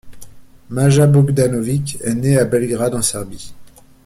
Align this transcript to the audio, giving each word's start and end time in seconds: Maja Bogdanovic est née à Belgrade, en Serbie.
Maja 0.69 1.05
Bogdanovic 1.05 1.99
est 2.03 2.15
née 2.15 2.39
à 2.39 2.45
Belgrade, 2.45 2.95
en 2.95 3.03
Serbie. 3.03 3.53